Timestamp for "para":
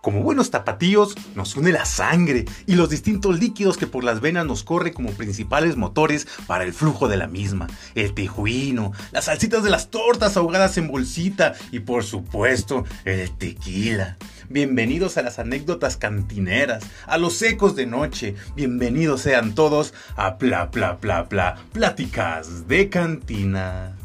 6.46-6.64